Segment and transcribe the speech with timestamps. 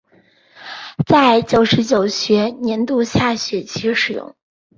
[1.05, 4.35] 在九十九学年度下学期启用。